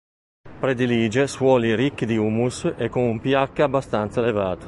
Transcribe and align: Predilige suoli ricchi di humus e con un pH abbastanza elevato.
Predilige 0.59 1.27
suoli 1.27 1.75
ricchi 1.75 2.07
di 2.07 2.17
humus 2.17 2.73
e 2.75 2.89
con 2.89 3.03
un 3.03 3.19
pH 3.19 3.59
abbastanza 3.61 4.19
elevato. 4.19 4.59